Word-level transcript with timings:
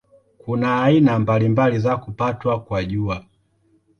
Kuna 0.37 0.83
aina 0.83 1.19
mbalimbali 1.19 1.79
za 1.79 1.97
kupatwa 1.97 2.61
kwa 2.61 2.83
Jua. 2.83 3.25